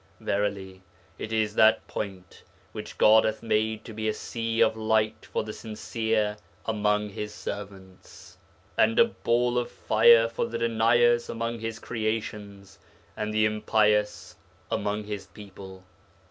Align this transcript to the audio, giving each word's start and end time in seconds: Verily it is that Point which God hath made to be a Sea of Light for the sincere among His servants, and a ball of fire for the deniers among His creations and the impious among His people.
Verily 0.19 0.81
it 1.19 1.31
is 1.31 1.53
that 1.53 1.85
Point 1.87 2.41
which 2.71 2.97
God 2.97 3.23
hath 3.23 3.43
made 3.43 3.85
to 3.85 3.93
be 3.93 4.09
a 4.09 4.15
Sea 4.15 4.59
of 4.59 4.75
Light 4.75 5.27
for 5.31 5.43
the 5.43 5.53
sincere 5.53 6.37
among 6.65 7.09
His 7.09 7.31
servants, 7.35 8.39
and 8.79 8.97
a 8.97 9.05
ball 9.05 9.59
of 9.59 9.69
fire 9.71 10.27
for 10.27 10.47
the 10.47 10.57
deniers 10.57 11.29
among 11.29 11.59
His 11.59 11.77
creations 11.77 12.79
and 13.15 13.31
the 13.31 13.45
impious 13.45 14.35
among 14.71 15.03
His 15.03 15.27
people. 15.27 15.83